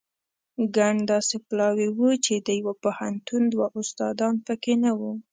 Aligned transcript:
ګڼ 0.75 0.95
داسې 1.11 1.35
پلاوي 1.47 1.87
وو 1.97 2.09
چې 2.25 2.33
د 2.47 2.49
یوه 2.59 2.73
پوهنتون 2.83 3.41
دوه 3.53 3.67
استادان 3.79 4.35
په 4.45 4.53
کې 4.63 4.73
نه 4.83 4.91
وو. 4.99 5.11